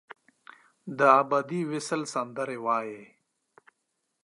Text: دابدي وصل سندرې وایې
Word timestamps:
دابدي 0.99 1.61
وصل 1.71 2.01
سندرې 2.13 2.57
وایې 2.65 3.03